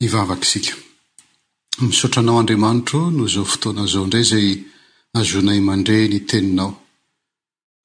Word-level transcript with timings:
ivavakisika 0.00 0.74
misaotranao 1.80 2.38
andriamanitro 2.38 3.10
no 3.10 3.26
izao 3.26 3.44
fotoana 3.44 3.86
zao 3.86 4.04
indray 4.04 4.24
zay 4.32 4.48
azonay 5.20 5.60
mandre 5.60 5.96
ny 6.08 6.20
teninao 6.30 6.72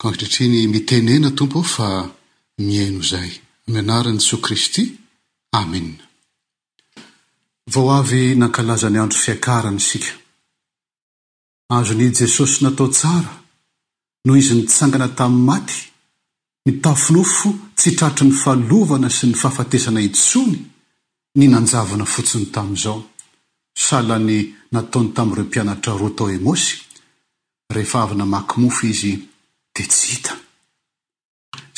katratriny 0.01 0.67
mitenena 0.73 1.29
tompo 1.37 1.63
fa 1.63 1.89
mieno 2.67 2.99
zay 3.11 3.29
mianaran'i 3.73 4.19
jesoy 4.23 4.41
kristy 4.45 4.83
amena 5.61 6.03
vao 7.73 7.87
avy 7.99 8.21
nankalaza 8.39 8.87
ny 8.89 8.99
andro 9.03 9.19
fiakarany 9.25 9.79
isika 9.83 10.11
azo 11.77 11.93
ny 11.97 12.05
jesosy 12.19 12.57
natao 12.65 12.87
tsara 12.97 13.33
noho 14.25 14.37
izy 14.41 14.53
nitsangana 14.57 15.07
tamin'ny 15.17 15.45
maty 15.49 15.77
mitafinofo 16.65 17.49
tsy 17.77 17.89
traitra 17.97 18.23
ny 18.27 18.33
falovana 18.43 19.09
sy 19.17 19.25
ny 19.27 19.35
fahafatesana 19.41 20.01
itsony 20.09 20.55
ny 21.35 21.47
nanjavana 21.51 22.05
fotsiny 22.13 22.45
tamin'izao 22.55 22.99
sahlany 23.85 24.37
nataony 24.73 25.09
tamin'ireo 25.15 25.45
mpianatra 25.47 25.93
ro 26.01 26.09
tao 26.17 26.29
emosy 26.37 26.69
rehefa 27.75 27.97
avana 28.03 28.25
maki 28.33 28.55
mofo 28.61 28.83
izy 28.93 29.11
de 29.75 29.83
tsy 29.91 30.07
hita 30.13 30.33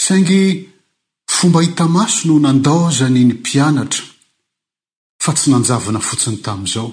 saingy 0.04 0.42
fomba 1.36 1.60
hita 1.64 1.86
maso 1.96 2.22
no 2.28 2.36
nandaozany 2.46 3.22
ny 3.28 3.34
mpianatra 3.34 4.04
fa 5.24 5.32
tsy 5.38 5.48
nanjavana 5.52 6.00
fotsiny 6.10 6.38
tamin'izao 6.46 6.90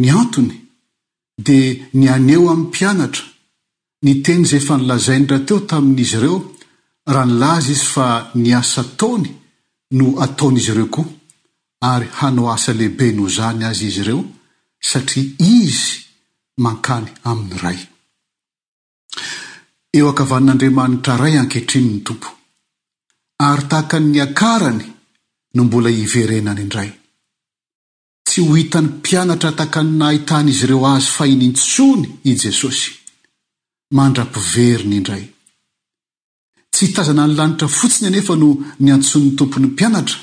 ny 0.00 0.08
antony 0.22 0.54
dia 1.46 1.70
nyaneo 2.00 2.44
amn'ny 2.52 2.68
mpianatra 2.70 3.24
ny 4.04 4.12
teny 4.24 4.42
izay 4.44 4.60
efa 4.62 4.74
nilazaindrateo 4.78 5.60
tamin'izy 5.70 6.16
ireo 6.18 6.38
raha 7.12 7.26
nilaza 7.28 7.70
izy 7.74 7.86
fa 7.94 8.06
niasa 8.42 8.82
taony 8.98 9.30
no 9.96 10.04
ataon'izy 10.24 10.72
ireo 10.74 10.86
koa 10.94 11.10
ary 11.92 12.08
hanao 12.20 12.48
asa 12.54 12.72
lehibe 12.78 13.06
no 13.18 13.24
zany 13.36 13.62
azy 13.70 13.84
izy 13.88 14.00
ireo 14.02 14.20
satria 14.90 15.28
izy 15.56 15.84
mankany 16.64 17.06
aminy 17.30 17.54
iray 17.60 17.78
eo 19.96 20.06
ankavan'andriamanitra 20.10 21.14
iray 21.20 21.34
ankehitrininy 21.42 22.00
tompo 22.08 22.28
ary 23.48 23.64
tahakan 23.70 24.04
nyakarany 24.16 24.82
no 25.54 25.60
mbola 25.66 25.88
hiverenany 25.98 26.60
indray 26.64 26.90
tsy 28.28 28.38
ho 28.46 28.52
hitan'ny 28.60 28.88
mpianatra 28.98 29.50
taka 29.60 29.80
ny 29.86 29.92
nahitany 30.00 30.48
izy 30.52 30.64
ireo 30.66 30.80
azy 30.96 31.08
fahinintsony 31.18 32.04
i 32.30 32.36
jesosy 32.44 32.88
mandra-piveriny 33.96 34.94
indray 35.00 35.24
tsy 36.72 36.82
hitazana 36.86 37.22
ny 37.26 37.34
lanitra 37.38 37.68
fotsiny 37.78 38.06
anefa 38.10 38.32
no 38.42 38.48
niantsony'ny 38.84 39.34
tompon'ny 39.38 39.68
mpianatra 39.74 40.18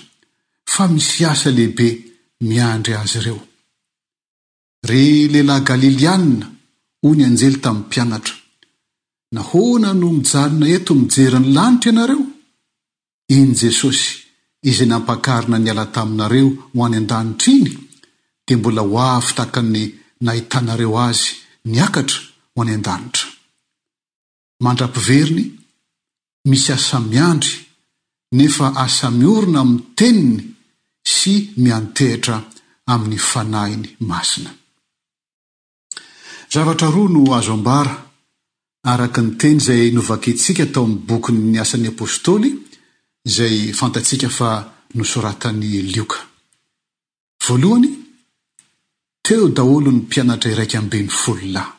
ry 4.83 5.27
lehilahy 5.31 5.63
galilianina 5.69 6.47
oy 7.07 7.15
ny 7.17 7.23
anjely 7.29 7.55
taminy 7.63 7.83
mpianatra 7.87 8.35
nahona 9.35 9.89
no 9.99 10.07
mijanona 10.17 10.65
eto 10.77 10.91
mijerany 11.01 11.47
lanitra 11.55 11.87
ianareo 11.91 12.23
iny 13.37 13.51
jesosy 13.61 14.07
ize 14.69 14.85
nampakarina 14.91 15.57
niala 15.59 15.85
taminareo 15.95 16.49
ho 16.73 16.79
any 16.85 16.97
an-danitry 17.01 17.51
iny 17.59 17.71
dia 18.45 18.57
mbola 18.57 18.81
ho 18.89 18.95
afytahaka 19.17 19.61
ny 19.73 19.83
nahitanareo 20.25 20.93
azy 21.09 21.29
niakatra 21.73 22.19
ho 22.53 22.57
any 22.63 22.71
an-danitramandra-poveriny 22.77 25.45
misy 26.49 26.69
asa 26.75 26.97
miandry 27.11 27.53
nefa 28.37 28.67
asa 28.83 29.07
miorina 29.11 29.59
amin'ny 29.61 29.81
teniny 29.99 30.35
sy 31.15 31.33
miantehitra 31.63 32.37
amin'ny 32.93 33.19
fanahiny 33.29 33.87
masina 34.09 34.51
zavatra 36.53 36.87
roa 36.95 37.09
no 37.13 37.21
azo 37.37 37.53
ambara 37.59 37.93
araka 38.91 39.19
ny 39.25 39.31
teny 39.41 39.57
izay 39.61 39.83
novaketsika 39.95 40.65
tao 40.73 40.83
amin'ny 40.85 41.03
bokyny 41.09 41.39
ny 41.51 41.57
asan'ny 41.63 41.87
apôstôly 41.95 42.49
izay 43.29 43.55
fantatsika 43.79 44.29
fa 44.37 44.49
nosoratan'ny 44.97 45.69
lioka 45.93 46.19
voalohany 47.45 47.89
teo 49.27 49.45
daholo 49.57 49.89
ny 49.93 49.99
mpianatra 50.05 50.49
iraiky 50.53 50.75
amben'ny 50.81 51.11
folonahy 51.21 51.71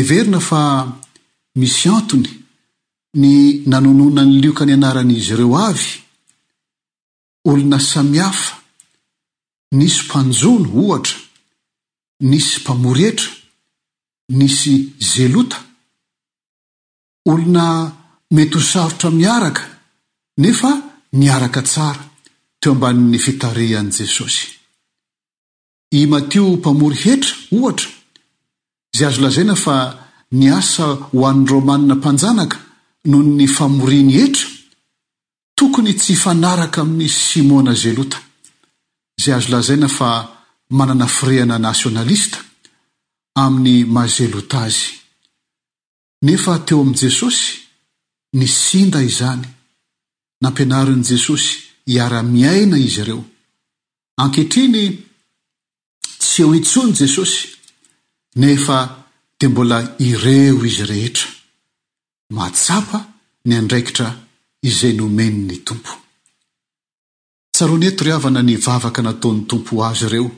everina 0.00 0.40
fa 0.48 0.60
misy 1.60 1.88
antony 1.98 2.30
ny 3.16 3.62
nanonona 3.66 4.24
ny 4.24 4.40
lioka 4.42 4.64
ny 4.66 4.74
anaran'izy 4.76 5.32
ireo 5.32 5.56
avy 5.56 5.86
olona 7.48 7.80
samiafa 7.80 8.56
nisy 9.72 10.02
mpanjono 10.04 10.68
ohatra 10.84 11.14
nisy 12.30 12.60
mpamory 12.60 13.02
hetra 13.04 13.30
nisy 14.38 14.92
zelota 15.00 15.56
olona 17.26 17.64
mety 18.30 18.54
ho 18.54 18.60
sarotra 18.64 19.10
miaraka 19.10 19.62
nefa 20.38 20.72
miaraka 21.12 21.62
tsara 21.62 22.04
teo 22.60 22.72
ambanin'ny 22.76 23.18
fitarihan' 23.18 23.94
jesosy 23.98 24.44
i 25.98 26.06
matio 26.06 26.44
mpamory 26.56 26.98
hetra 27.04 27.32
ohatra 27.56 27.88
zay 28.96 29.06
azo 29.08 29.20
lazaina 29.22 29.54
fa 29.56 29.76
ny 30.32 30.46
asa 30.60 30.86
ho 30.86 31.26
an'ny 31.26 31.46
romanina 31.50 31.94
mpanjanaka 31.96 32.67
non 33.10 33.26
ny 33.38 33.46
famoriny 33.58 34.12
hetra 34.20 34.46
tokony 35.58 35.92
tsy 36.00 36.14
fanaraka 36.22 36.78
amin'ny 36.84 37.08
simona 37.26 37.74
zelota 37.82 38.18
zay 39.22 39.34
azo 39.36 39.50
lazaina 39.54 39.88
fa 39.98 40.08
manana 40.78 41.06
firehana 41.16 41.56
nasiônalista 41.66 42.38
amin'ny 43.44 43.74
mazelota 43.96 44.56
azy 44.66 44.82
nefa 46.26 46.52
teo 46.66 46.78
amin'i 46.82 47.00
jesosy 47.04 47.44
ny 48.38 48.46
sinda 48.64 49.00
izany 49.10 49.44
nampianarin'i 50.42 51.06
jesosy 51.12 51.48
hiara-miaina 51.90 52.76
izy 52.86 53.00
ireo 53.04 53.20
ankitriny 54.24 54.84
tsy 56.22 56.38
eo 56.44 56.50
hintsony 56.56 56.92
jesosy 57.00 57.38
nefa 58.42 58.78
dia 59.38 59.48
mbola 59.52 59.78
ireo 60.10 60.56
izy 60.70 60.84
rehetra 60.92 61.28
matsapa 62.36 62.98
nyandraikitra 63.46 64.08
iza 64.68 64.88
nomenny 64.98 65.56
tompo 65.66 65.92
tsaroani 67.54 67.86
etorihavana 67.90 68.40
nivavaka 68.48 69.00
nataony 69.06 69.40
tompo 69.50 69.72
azy 69.88 70.02
ireo 70.08 70.28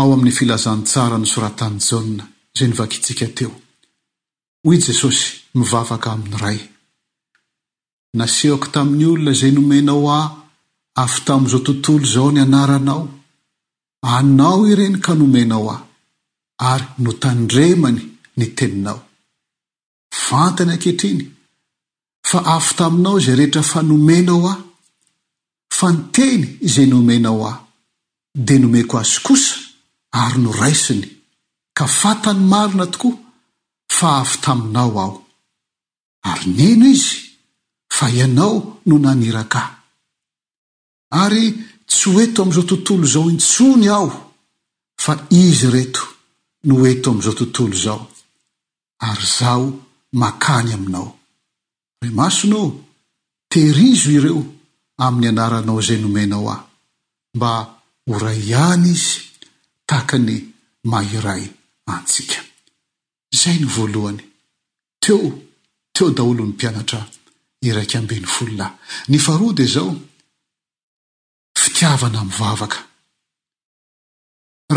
ao 0.00 0.08
amin'ny 0.14 0.32
filazantsara 0.38 1.16
nysoratany 1.20 1.76
jaonna 1.88 2.24
zey 2.56 2.68
nivakitsika 2.70 3.26
teo 3.36 3.52
hoy 4.64 4.78
jesosy 4.86 5.24
mivavaka 5.58 6.08
aminy 6.14 6.36
iray 6.40 6.58
nasihako 8.18 8.66
tamin'ny 8.74 9.02
olona 9.12 9.32
izay 9.36 9.52
nomenao 9.58 10.04
aho 10.18 10.30
afa 11.02 11.18
tamin'izao 11.26 11.60
tontolo 11.66 11.98
izao 12.08 12.28
ny 12.34 12.40
anaranao 12.46 13.02
anao 14.16 14.60
ireny 14.72 14.96
ka 15.04 15.12
nomenao 15.20 15.64
aho 15.74 15.82
ary 16.72 16.86
notandremany 17.04 18.00
ny 18.38 18.46
teninao 18.58 18.98
fantany 20.12 20.72
ankehitriny 20.72 21.24
fa 22.28 22.40
afy 22.56 22.74
taminao 22.78 23.20
zay 23.20 23.34
rehetra 23.36 23.62
fa 23.62 23.82
nomenao 23.82 24.38
aho 24.48 24.62
fa 25.78 25.88
nyteny 25.92 26.56
izay 26.66 26.86
nomenao 26.86 27.46
aho 27.50 27.66
dia 28.46 28.58
nomeko 28.58 28.98
azo 28.98 29.20
kosa 29.26 29.56
ary 30.22 30.38
noraisiny 30.42 31.06
ka 31.76 31.86
fatany 32.00 32.40
marina 32.50 32.86
tokoa 32.92 33.16
fa 33.98 34.08
afy 34.20 34.36
taminao 34.44 34.92
aho 35.04 35.24
ary 36.28 36.46
nino 36.58 36.86
izy 36.94 37.16
fa 37.96 38.06
ianao 38.10 38.80
no 38.86 38.94
naniraka 39.04 39.58
ahy 39.62 39.74
ary 41.24 41.44
tsy 41.88 42.06
oeto 42.16 42.42
am'izao 42.42 42.66
tontolo 42.70 43.04
izao 43.08 43.30
intsony 43.34 43.86
aho 43.96 44.08
fa 45.04 45.12
izy 45.30 45.66
reto 45.76 46.00
no 46.66 46.74
eto 46.92 47.06
am'izao 47.10 47.34
tontolo 47.40 47.74
izao 47.78 48.00
ary 49.08 49.26
zaho 49.38 49.68
makany 50.12 50.72
aminao 50.74 51.18
re 52.02 52.10
masonao 52.10 52.70
teirizo 53.48 54.10
ireo 54.18 54.42
amin'ny 55.04 55.28
anaranao 55.32 55.80
izay 55.80 56.00
nomenao 56.02 56.46
aho 56.54 56.62
mba 57.36 57.50
horay 58.08 58.40
iany 58.52 58.86
izy 58.94 59.10
tahaka 59.88 60.16
ny 60.26 60.34
mairay 60.90 61.44
antsika 61.92 62.38
zay 63.40 63.56
ny 63.60 63.66
voalohany 63.76 64.22
teo 65.02 65.28
teo 65.94 66.08
daolo 66.16 66.42
ny 66.44 66.52
mpianatra 66.52 67.00
iraiky 67.68 67.96
ambeny 68.00 68.26
fololahy 68.34 68.74
ny 69.10 69.18
farode 69.26 69.64
zao 69.74 69.90
fitiavana 71.62 72.20
mivavaka 72.28 72.80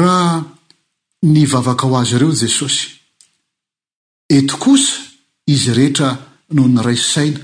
raha 0.02 0.32
ny 1.34 1.42
vavaka 1.52 1.84
ho 1.88 1.96
azy 2.02 2.16
ireo 2.16 2.32
jesosy 2.42 2.86
eto 4.38 4.58
kosa 4.64 5.11
izy 5.52 5.72
rehetra 5.78 6.10
no 6.56 6.64
ny 6.68 6.82
raisaina 6.88 7.40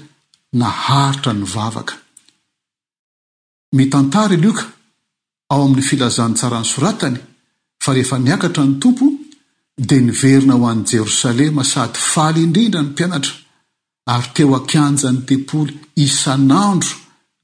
naharitra 0.64 1.32
nyvavaka 1.42 1.94
mitantara 3.80 4.36
lioka 4.44 4.66
ao 5.52 5.60
amin'ny 5.66 5.86
filazany 5.90 6.36
tsarany 6.40 6.68
soratany 6.74 7.18
fa 7.84 7.90
rehefa 7.96 8.18
niakatra 8.26 8.64
ny 8.68 8.74
tompo 8.84 9.06
dia 9.90 10.02
niverina 10.10 10.54
ho 10.60 10.66
an' 10.74 10.82
jerosalema 10.92 11.64
sady 11.74 12.00
faly 12.14 12.40
indrindra 12.46 12.80
ny 12.84 12.90
mpianatra 12.92 13.34
ary 14.14 14.30
teo 14.36 14.50
an-kianja 14.60 15.08
ny 15.14 15.20
tepoly 15.30 15.74
isan'andro 16.06 16.94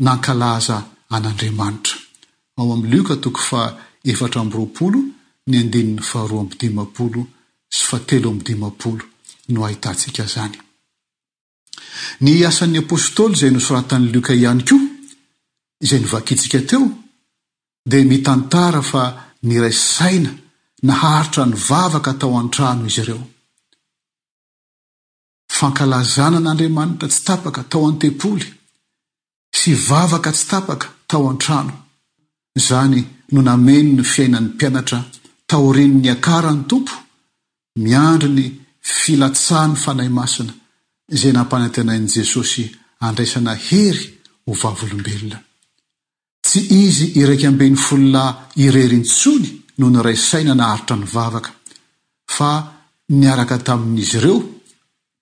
nankalaza 0.05 0.77
an'andriamanitra 1.15 1.95
ao 2.59 2.67
am'y 2.75 2.87
loka 2.93 3.15
toko 3.23 3.41
fa 3.49 3.61
eftra 4.11 4.39
myroaolo 4.47 4.99
ny 5.49 5.55
andini'ny 5.63 6.03
fahroamdimaolo 6.11 7.21
sy 7.75 7.83
fa 7.89 7.97
telo 8.09 8.27
amdimaol 8.35 9.01
no 9.47 9.65
ahitantsika 9.65 10.23
izany 10.29 10.57
ny 12.25 12.31
asan'ny 12.49 12.77
apôstôly 12.85 13.33
izay 13.35 13.51
nosoratan'ny 13.53 14.05
loka 14.15 14.33
ihany 14.33 14.63
koa 14.69 14.83
izay 15.85 15.99
nyvakintsika 16.03 16.59
teo 16.69 16.85
dia 17.89 18.03
mitantara 18.11 18.81
fa 18.91 19.03
nyraisaina 19.47 20.29
naharitra 20.89 21.43
ny 21.49 21.55
vavaka 21.69 22.11
tao 22.21 22.33
an-trano 22.43 22.83
izy 22.89 23.01
ireo 23.03 23.23
fankalazana 25.57 26.39
n'andriamanitra 26.41 27.07
tsy 27.11 27.21
tapaka 27.27 27.61
tao 27.71 27.83
an-tempoly 27.91 28.47
sy 29.59 29.69
vavaka 29.89 30.29
tsy 30.35 30.45
tapaka 30.51 30.87
tao 31.09 31.23
an-trano 31.33 31.73
izany 32.59 32.99
no 33.33 33.39
nameny 33.49 33.89
no 33.97 34.03
fiainan'ny 34.13 34.49
mpianatra 34.53 34.99
taoriny'ny 35.49 36.09
akarany 36.15 36.61
tompo 36.71 36.95
miandriny 37.83 38.47
filatsahny 38.85 39.75
fanahy 39.75 40.09
masina 40.09 40.53
izay 41.11 41.31
nampanantenain' 41.33 42.07
jesosy 42.07 42.65
andraisana 43.07 43.55
hery 43.55 44.05
ho 44.45 44.53
vavolombelona 44.61 45.39
tsy 46.45 46.59
izy 46.83 47.05
iraiky 47.21 47.47
ambeny 47.47 47.75
folonay 47.85 48.33
irerintsony 48.65 49.49
noho 49.77 49.91
ny 49.91 49.99
ray 50.07 50.15
saina 50.17 50.53
naharitra 50.55 50.95
nyvavaka 50.97 51.51
fa 52.35 52.51
niaraka 53.19 53.57
tamin'izy 53.67 54.17
ireo 54.17 54.37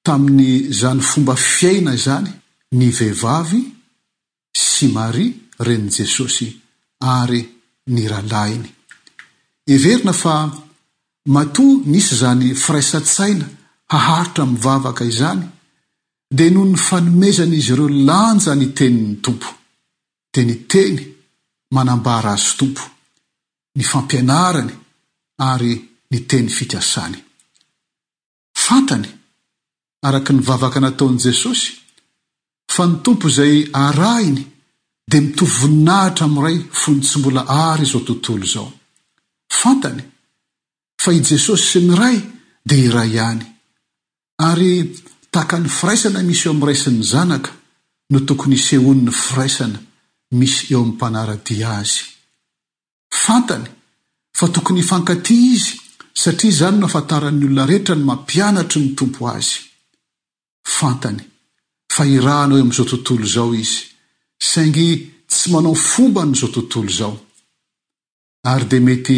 tamin'ny 0.06 0.74
zany 0.80 1.02
fomba 1.10 1.36
fiaina 1.36 1.94
izany 1.94 2.34
ny 2.78 2.90
vehivavy 3.00 3.62
sy 4.66 4.88
maria 4.96 5.32
ren'i 5.68 5.90
jesosy 5.98 6.50
ary 7.18 7.42
ny 7.94 8.04
rahalainy 8.10 8.70
everina 9.70 10.14
fa 10.14 10.36
matoa 11.28 11.82
nisy 11.86 12.14
izany 12.16 12.48
firaisa-tsaina 12.64 13.46
haharitra 13.90 14.46
mivavaka 14.46 15.06
izany 15.06 15.44
dia 16.38 16.50
no 16.52 16.66
ny 16.66 16.76
fanomezany 16.88 17.56
izy 17.58 17.74
ireo 17.74 17.90
lanja 18.08 18.56
ny 18.56 18.68
teni'ny 18.78 19.16
tompo 19.26 19.48
dia 20.34 20.44
ny 20.46 20.56
teny 20.72 20.98
manambarazy 21.76 22.48
tompo 22.60 22.84
ny 23.78 23.84
fampianarany 23.92 24.74
ary 25.50 25.74
ny 26.12 26.20
teny 26.30 26.50
fikasany 26.58 27.18
fantany 28.66 29.08
araka 30.06 30.34
ny 30.34 30.42
vavaka 30.48 30.80
nataon'i 30.82 31.22
jesosy 31.26 31.68
fa 32.74 32.84
ny 32.88 32.96
tompo 33.06 33.26
izay 33.34 33.70
arainy 33.84 34.42
dia 35.12 35.22
mitovoninahitra 35.22 36.26
amiiray 36.28 36.58
fony 36.82 37.02
tsy 37.06 37.18
mbola 37.20 37.42
ary 37.68 37.84
izao 37.88 38.02
tontolo 38.10 38.44
izao 38.50 38.70
fantany 39.62 40.11
fa 41.02 41.10
i 41.18 41.22
jesosy 41.26 41.64
sy 41.70 41.80
ny 41.86 41.96
ray 41.98 42.18
dia 42.68 42.78
iray 42.88 43.10
ihany 43.18 43.42
ary 44.50 44.72
tahaka 45.34 45.58
ny 45.60 45.66
firaisana 45.78 46.22
misy 46.28 46.46
eo 46.46 46.52
amin'ny 46.54 46.68
raisy 46.70 46.90
ny 46.94 47.02
zanaka 47.14 47.52
no 48.12 48.20
tokony 48.28 48.56
hisehoaniny 48.62 49.14
firaisana 49.24 49.80
misy 50.40 50.60
eo 50.74 50.80
amin'ny 50.82 50.94
mpanaradia 50.96 51.70
azy 51.82 52.00
fantany 53.24 53.66
fa 54.38 54.46
tokony 54.56 54.80
hifankatỳ 54.82 55.36
izy 55.56 55.74
satria 56.22 56.52
izany 56.54 56.78
no 56.80 56.86
afantaran'ny 56.90 57.44
olona 57.50 57.64
rehetra 57.70 57.96
ny 57.98 58.04
mampianatry 58.12 58.80
ny 58.84 58.90
tompo 59.00 59.22
azy 59.38 59.54
fantany 60.78 61.20
fa 61.96 62.02
hirahna 62.10 62.54
o 62.54 62.58
amin'izao 62.64 62.86
tontolo 62.94 63.24
izao 63.32 63.52
izy 63.64 63.80
saingy 64.50 64.88
tsy 65.32 65.46
manao 65.54 65.76
fomba 65.92 66.22
nyizao 66.30 66.50
tontolo 66.56 66.88
izao 66.94 67.14
ary 68.54 68.66
dia 68.72 68.82
mety 68.90 69.18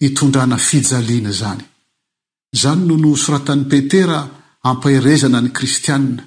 hitondrana 0.00 0.56
fijaliana 0.56 1.32
zany 1.40 1.62
izany 2.56 2.80
nono 2.88 3.10
soratan'y 3.24 3.68
petera 3.72 4.18
hampaherezana 4.64 5.38
ny 5.42 5.50
kristianina 5.58 6.22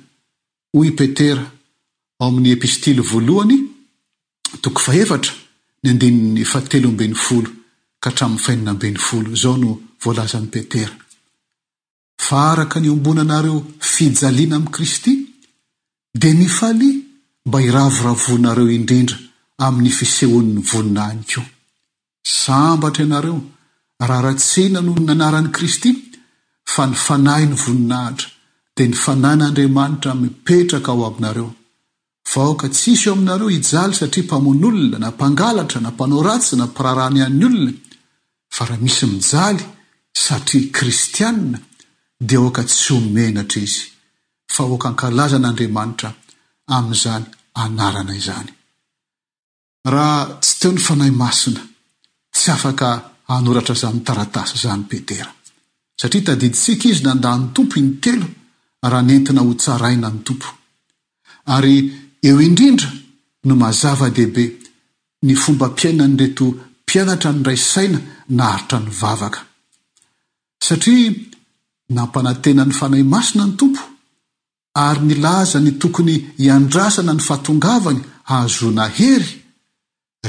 hoy 0.74 0.88
i 0.88 0.92
petera 1.00 1.46
ao 2.20 2.28
amin'ny 2.30 2.52
epistily 2.56 3.04
voalohany 3.12 3.58
toko 4.64 4.80
faefatra 4.88 5.34
ny 5.82 5.88
andinin'ny 5.92 6.44
faatelo 6.54 6.88
amben'ny 6.92 7.16
folo 7.26 7.50
ka 8.02 8.08
hatramin'ny 8.10 8.44
faininaambeny 8.46 9.00
folo 9.08 9.30
izao 9.38 9.56
no 9.64 9.72
voalazan'ny 10.04 10.50
petera 10.56 10.96
faraka 12.28 12.78
ny 12.80 12.88
ombonanareo 12.96 13.60
fijaliana 13.94 14.56
amin'i 14.58 14.74
kristy 14.76 15.14
dia 16.22 16.34
nyfali 16.42 16.90
mba 17.48 17.58
hiravoravonnareo 17.64 18.68
indrindra 18.78 19.18
amin'ny 19.66 19.92
fisehoan'ny 19.98 20.62
voninany 20.72 21.22
koa 21.32 21.46
sambatra 22.42 23.04
ianareo 23.08 23.40
raha 24.00 24.22
ratsena 24.28 24.82
nohoo 24.82 25.04
n'anaran'i 25.06 25.52
kristy 25.52 25.90
fa 26.74 26.84
ny 26.90 26.96
fanahy 27.06 27.46
ny 27.50 27.56
voninahitra 27.64 28.30
dia 28.76 28.88
ny 28.90 28.96
fanay 29.04 29.36
n'andriamanitra 29.38 30.12
mipetraka 30.22 30.92
ao 30.92 31.06
aminareo 31.08 31.52
fa 32.32 32.42
oka 32.54 32.68
tsisy 32.70 33.06
eo 33.10 33.14
aminareo 33.16 33.50
hijaly 33.56 33.96
satria 34.00 34.24
mpamon'olona 34.24 35.00
na 35.00 35.10
mpangalatra 35.12 35.80
na 35.82 35.92
mpanao 35.92 36.22
ratsy 36.28 36.56
na 36.56 36.66
mpirarany 36.66 37.18
ihan'ny 37.20 37.44
olona 37.46 37.72
fa 38.56 38.66
raha 38.66 38.82
misy 38.86 39.06
mijaly 39.06 39.64
satria 40.26 40.72
kristianina 40.78 41.60
dia 42.28 42.42
oka 42.42 42.64
tsy 42.64 42.86
homenatra 42.94 43.62
izy 43.68 43.84
fa 44.56 44.62
oka 44.74 44.88
ankalaza 44.90 45.38
n'andriamanitra 45.42 46.10
amin'izany 46.76 47.26
anarana 47.64 48.14
izany 48.22 48.50
raha 49.94 50.20
tsy 50.42 50.54
teo 50.60 50.72
ny 50.74 50.80
fanahy 50.88 51.14
masina 51.24 51.62
tsy 52.36 52.52
afaka 52.56 52.88
anoratra 53.38 53.76
zany 53.76 54.02
taratasy 54.06 54.56
izany 54.60 54.86
petera 54.90 55.32
satria 56.02 56.24
tadidintsika 56.28 56.86
izy 56.92 57.04
nandany 57.06 57.46
tompo 57.56 57.76
inytelo 57.82 58.28
raha 58.90 59.02
nentina 59.10 59.42
ho 59.46 59.54
tsaraina 59.62 60.10
ny 60.14 60.20
tompo 60.28 60.48
ary 61.56 61.76
eo 62.28 62.38
indrindra 62.48 62.90
no 63.48 63.54
mazava 63.64 64.08
dehibe 64.16 64.44
ny 65.26 65.34
fombampiaina 65.44 66.06
ny 66.10 66.16
reto 66.22 66.46
mpianatra 66.84 67.30
ny 67.36 67.42
ray 67.48 67.60
saina 67.72 68.00
naharitra 68.40 68.78
nyvavaka 68.88 69.40
satria 70.68 71.10
nampanantenany 71.98 72.74
fanahy 72.80 73.06
masina 73.14 73.44
ny 73.50 73.54
tompo 73.62 73.84
ary 74.88 75.02
milaza 75.10 75.58
ny 75.66 75.72
tokony 75.82 76.16
hiandrasana 76.42 77.14
ny 77.16 77.22
fahatongavana 77.28 78.04
hahazona 78.30 78.86
hery 79.00 79.32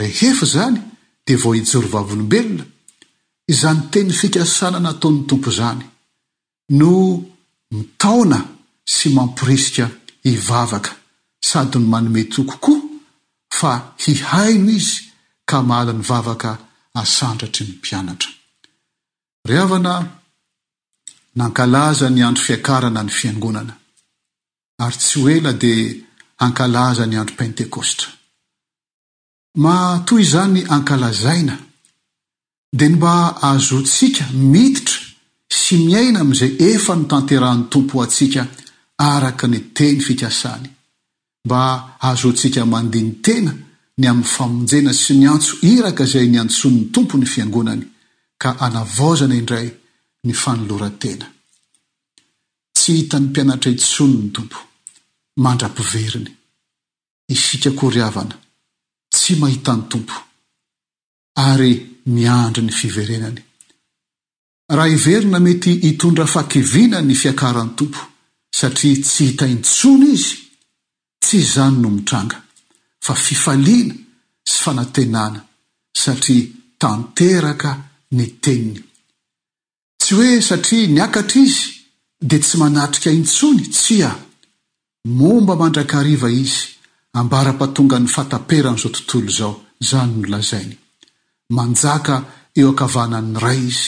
rehefa 0.00 0.46
izany 0.50 0.76
dia 1.26 1.38
vao 1.42 1.52
hijory 1.58 1.88
vavlombelona 1.94 2.64
izany 3.52 3.80
teny 3.92 4.10
fikasana 4.20 4.78
nataon'ny 4.86 5.24
tompo 5.28 5.48
izany 5.54 5.82
no 6.78 6.92
mitaona 7.76 8.38
sy 8.94 9.08
mampirisika 9.16 9.84
hivavaka 10.26 10.92
sady 11.48 11.76
ny 11.80 11.86
manometokokoa 11.92 12.80
fa 13.58 13.72
hihaino 14.02 14.70
izy 14.78 14.94
ka 15.50 15.56
mahalany 15.68 16.02
vavaka 16.10 16.50
asandratry 17.00 17.62
ny 17.66 17.72
mpianatra 17.78 18.30
ry 19.48 19.54
havana 19.60 19.94
nankalaza 21.38 22.06
ny 22.10 22.20
andro 22.28 22.42
fiakarana 22.46 23.00
ny 23.04 23.12
fiangonana 23.18 23.74
ary 24.84 24.96
tsy 25.00 25.16
ho 25.22 25.28
ela 25.36 25.52
dia 25.62 25.96
hankalaza 26.42 27.04
ny 27.06 27.16
andro 27.22 27.36
pentekôsta 27.40 28.04
mahatoy 29.64 30.22
izany 30.26 30.60
ankalazaina 30.76 31.54
dia 32.74 32.88
ny 32.88 32.96
mba 32.98 33.10
hahazontsika 33.40 34.24
mititra 34.52 34.96
sy 35.60 35.74
miaina 35.86 36.18
amin'izay 36.24 36.52
efa 36.72 36.92
no 36.98 37.04
tanterahan'ny 37.10 37.68
tompo 37.72 37.94
atsika 38.02 38.42
araka 39.12 39.46
ny 39.48 39.58
teny 39.78 39.98
fikasany 40.08 40.66
mba 41.46 41.60
hahazontsika 42.02 42.60
mandeha 42.72 43.04
ny 43.06 43.14
tena 43.26 43.52
ny 44.00 44.06
amin'ny 44.10 44.32
famonjena 44.36 44.92
sy 45.02 45.14
ny 45.20 45.26
antso 45.34 45.52
iraka 45.74 46.02
izay 46.08 46.26
ny 46.32 46.38
antsony'ny 46.44 46.90
tompo 46.94 47.14
ny 47.20 47.26
fiangonany 47.34 47.84
ka 48.42 48.50
anavaozana 48.66 49.36
indray 49.40 49.68
ny 50.26 50.32
fanoloran-tena 50.42 51.26
tsy 52.76 52.90
hitany 52.98 53.26
mpianatra 53.28 53.70
hitsony 53.70 54.16
ny 54.22 54.28
tompo 54.36 54.58
mandra-piveriny 55.44 56.30
isika 57.34 57.70
koryavana 57.80 58.36
tsy 59.14 59.32
mahitan'ny 59.40 59.84
tompo 59.92 60.14
ary 61.48 61.93
miandry 62.06 62.62
ny 62.64 62.72
fiverenany 62.72 63.42
raha 64.76 64.88
iverina 64.96 65.38
mety 65.40 65.72
hitondra 65.84 66.26
fakivina 66.34 66.98
ny 67.08 67.14
fiakaran'ny 67.22 67.74
tompo 67.78 68.00
satria 68.58 68.94
tsy 69.04 69.24
hita 69.28 69.46
intsony 69.54 70.10
izy 70.18 70.36
tsy 71.24 71.38
zany 71.54 71.76
no 71.82 71.88
mitranga 71.96 72.38
fa 73.06 73.14
fifaliana 73.24 73.94
sy 74.50 74.54
fanantenana 74.64 75.40
satria 76.02 76.44
tanteraka 76.82 77.70
ny 78.16 78.26
teniny 78.42 78.80
tsy 80.00 80.12
hoe 80.18 80.30
satria 80.48 80.92
niakatra 80.96 81.40
izy 81.48 81.62
dia 82.28 82.38
tsy 82.44 82.56
manatrika 82.62 83.10
intsony 83.20 83.62
tsy 83.74 83.96
a 84.10 84.12
momba 85.18 85.54
mandrakariva 85.60 86.28
izy 86.44 86.60
ambara-pa 87.20 87.66
tonga 87.76 87.96
ny 88.02 88.08
fataperanyizao 88.16 88.90
tontolo 88.94 89.26
izao 89.34 89.52
zany 89.90 90.10
no 90.20 90.28
lazainy 90.34 90.76
manjaka 91.56 92.14
eo 92.60 92.68
ankavanany 92.70 93.32
ray 93.44 93.60
izy 93.72 93.86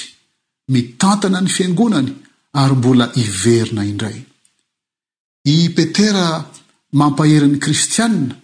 mitantana 0.74 1.38
ny 1.42 1.50
fiangonany 1.56 2.08
ary 2.60 2.74
mbola 2.78 3.06
iverina 3.22 3.82
indray 3.92 4.18
i 5.54 5.56
petera 5.76 6.26
mampaherin'i 7.00 7.58
kristiaina 7.64 8.34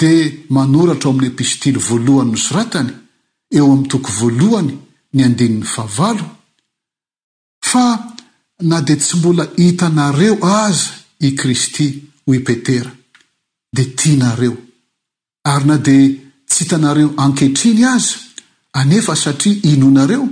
dia 0.00 0.18
manoratra 0.56 1.08
o 1.08 1.12
amin'ny 1.12 1.30
pistily 1.38 1.80
voalohany'ny 1.88 2.38
soratany 2.48 2.90
eo 3.56 3.66
amin'ny 3.72 3.88
toko 3.92 4.08
voalohany 4.20 4.72
ny 5.14 5.20
andinin'ny 5.28 5.66
fahavalo 5.74 6.26
fa 7.70 7.86
na 8.70 8.76
dia 8.86 8.96
tsy 9.02 9.14
mbola 9.20 9.44
hitanareo 9.62 10.34
aza 10.62 10.90
i 11.26 11.28
kristy 11.40 11.86
hoi 12.26 12.40
petera 12.48 12.90
dia 13.76 13.86
tinareo 14.00 14.54
ary 15.52 15.64
na 15.70 15.76
dia 15.86 16.06
tsy 16.48 16.58
hitanareo 16.64 17.08
ankehitriny 17.24 17.82
aza 17.96 18.18
anefa 18.72 19.16
satria 19.16 19.60
inonareo 19.72 20.28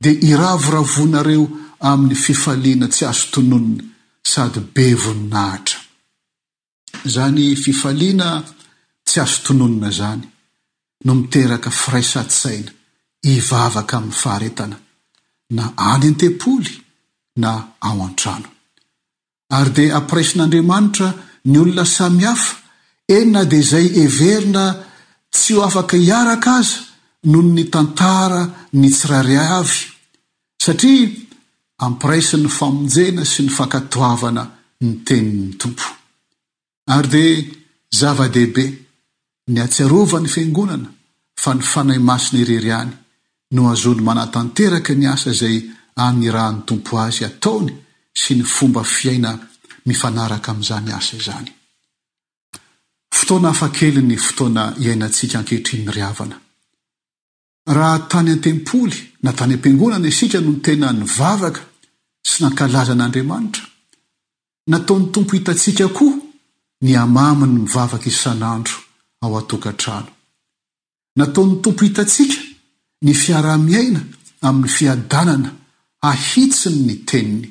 dia 0.00 0.12
iravoravonareo 0.12 1.48
amin'ny 1.88 2.14
fifaliana 2.24 2.86
tsy 2.94 3.04
azo 3.10 3.24
tononina 3.32 3.84
sady 4.32 4.60
be 4.74 4.86
voninahitra 5.02 5.78
zany 7.14 7.44
fifaliana 7.64 8.28
tsy 9.08 9.18
azo 9.24 9.38
tononona 9.46 9.90
zany 9.98 10.22
no 11.04 11.12
miteraka 11.20 11.70
firai 11.80 12.04
satisaina 12.14 12.70
ivavaka 13.32 13.94
amin'ny 13.98 14.16
faharetana 14.22 14.76
na 15.56 15.64
any 15.92 16.06
an-tempoly 16.10 16.74
na 17.42 17.50
ao 17.88 17.98
an-tranony 18.08 18.50
ary 19.58 19.70
di 19.76 19.84
ampiraisin'andriamanitra 19.98 21.08
ny 21.50 21.56
olona 21.62 21.84
samihafa 21.98 22.52
enina 23.16 23.40
di 23.50 23.58
izay 23.62 23.86
everina 24.04 24.64
tsy 25.34 25.52
ho 25.54 25.60
afaka 25.68 25.94
hiaraka 25.96 26.50
aza 26.60 26.78
no 27.24 27.40
ny 27.42 27.64
tantara 27.68 28.44
ny 28.72 28.88
tsirari 28.92 29.36
avy 29.36 29.80
satria 30.62 31.08
ampiraisi'ny 31.86 32.48
famonjena 32.48 33.22
sy 33.24 33.40
ny 33.46 33.50
fankatoavana 33.52 34.44
ny 34.80 34.92
teni'ny 35.06 35.56
tompo 35.60 35.86
ary 36.96 37.08
di 37.14 37.26
zava-dehibe 37.98 38.64
ny 39.50 39.58
atsiarova 39.62 40.18
ny 40.20 40.28
fiangonana 40.28 40.88
fa 41.42 41.50
ny 41.54 41.62
fanahy 41.72 41.98
masina 42.08 42.38
ireryany 42.44 42.92
no 43.54 43.62
azony 43.72 44.00
manahtanteraka 44.06 44.92
ny 44.98 45.06
asa 45.14 45.30
izay 45.34 45.56
agny 46.06 46.28
rahany 46.36 46.60
tompo 46.68 46.92
azy 47.06 47.24
ataony 47.28 47.68
sy 48.20 48.32
ny 48.36 48.44
fomba 48.56 48.82
fiaina 48.96 49.30
mifanaraka 49.88 50.48
amin'izany 50.52 50.90
asa 50.98 51.14
izany 51.20 51.48
fotoana 53.16 53.50
kelny 53.78 54.16
fotoana 54.26 54.62
iainatsika 54.84 55.38
ankehitriny 55.40 55.88
ravna 55.96 56.36
raha 57.66 57.98
tany 58.08 58.30
antempoly 58.32 58.96
na 59.22 59.32
tany 59.38 59.54
ampiangonana 59.54 60.08
isika 60.08 60.40
nohony 60.40 60.60
tena 60.66 60.88
nyvavaka 60.92 61.60
sy 62.30 62.36
nankalaza 62.42 62.92
an'andriamanitra 62.92 63.64
nataony 64.70 65.04
tompo 65.12 65.32
hitantsika 65.36 65.86
koa 65.88 66.14
ny 66.84 66.92
amami 67.04 67.44
ny 67.46 67.52
mivavaka 67.60 68.06
isan'andro 68.14 68.76
ao 69.22 69.32
atokantrano 69.40 70.08
nataon'ny 71.18 71.56
tompo 71.62 71.82
hitatsika 71.84 72.38
ny 73.04 73.12
fiarah-miaina 73.22 74.00
amin'ny 74.48 74.72
fiadanana 74.76 75.50
haahitsiny 76.02 76.78
ny 76.86 76.94
teninyd 77.10 77.46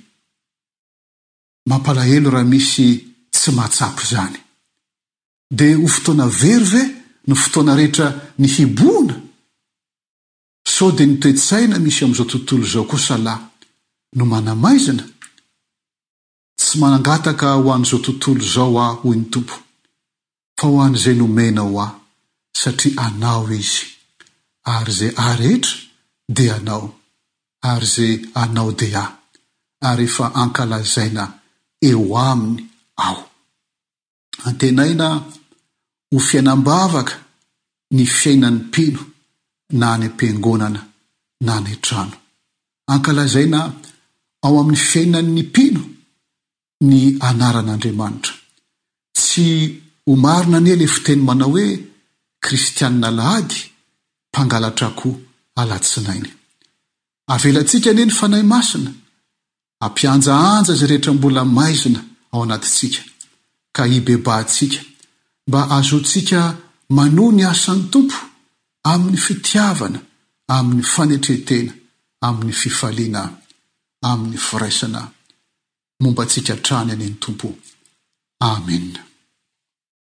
ho 5.82 5.88
ftoaa 5.96 6.26
erve 6.48 6.84
ftoana 7.44 7.72
reetr 7.80 8.04
niona 8.42 9.14
so 10.78 10.92
dia 10.98 11.06
nitoetsaina 11.06 11.76
misy 11.80 12.04
amin'izao 12.06 12.26
tontolo 12.32 12.64
izao 12.66 12.86
kosa 12.92 13.16
lahy 13.26 13.44
no 14.18 14.24
manamaizina 14.32 15.04
tsy 16.60 16.74
manangataka 16.82 17.46
ho 17.58 17.70
an'izao 17.76 18.00
tontolo 18.08 18.44
zao 18.56 18.76
aho 18.86 18.96
hoyny 19.02 19.26
tompo 19.34 19.56
fa 20.58 20.66
ho 20.72 20.78
an''izay 20.86 21.16
nomena 21.20 21.62
ho 21.68 21.72
aho 21.86 21.96
satria 22.62 23.00
anao 23.06 23.44
izy 23.60 23.86
ary 24.74 24.92
zay 25.00 25.12
arehetra 25.28 25.74
dea 26.36 26.54
anao 26.60 26.84
ary 27.70 27.88
za 27.94 28.06
anao 28.42 28.70
di 28.80 28.88
a 29.04 29.06
ary 29.90 30.06
ehefa 30.08 30.26
ankalazaina 30.42 31.24
eo 31.90 32.10
aminy 32.30 32.60
ao 33.06 33.18
antenaina 34.48 35.08
ho 36.12 36.18
fiainambavaka 36.28 37.16
ny 37.96 38.04
fiainany 38.18 38.56
mpino 38.68 39.02
naany 39.80 40.06
am-piangonana 40.10 40.82
nany 41.48 41.70
trano 41.86 42.16
ankalazaina 42.94 43.60
ao 44.46 44.54
amin'ny 44.62 44.82
fiainan''ny 44.92 45.40
mpino 45.50 45.84
ny 46.90 47.00
anaran'andriamanitra 47.28 48.34
tsy 49.20 49.46
ho 50.06 50.12
marona 50.24 50.58
anie 50.60 50.76
le 50.82 50.88
fiteny 50.96 51.22
manao 51.28 51.50
hoe 51.56 51.66
kristianina 52.46 53.10
lahady 53.20 53.58
mpangalatra 54.30 54.90
ko 55.00 55.10
alatsinainy 55.62 56.30
avelantsika 57.34 57.90
nie 57.94 58.06
ny 58.08 58.14
fanahy 58.20 58.46
masina 58.54 58.92
hampianjaanja 59.82 60.72
izay 60.76 60.90
rehetra 60.92 61.12
mbola 61.18 61.42
maizina 61.58 62.02
ao 62.32 62.40
anatitsika 62.46 63.02
ka 63.76 63.82
ibebantsika 63.98 64.82
mba 65.48 65.60
azontsika 65.78 66.40
mano 66.98 67.24
ny 67.38 67.42
asan'ny 67.54 67.84
tompo 67.94 68.20
amin'ny 68.92 69.18
fitiavana 69.26 70.00
amin'ny 70.58 70.84
fanetretena 70.94 71.74
amin'ny 72.28 72.54
fifaliana 72.62 73.22
a 73.28 73.36
amin'ny 74.12 74.38
firaisana 74.48 75.02
y 75.10 75.12
momba 76.04 76.24
tsika 76.30 76.56
trany 76.66 76.90
aneny 76.94 77.14
tompo 77.24 77.48
amena 78.52 79.02